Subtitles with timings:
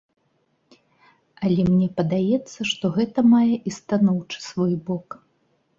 [1.43, 5.07] Але мне падаецца, што гэта мае і станоўчы свой бок.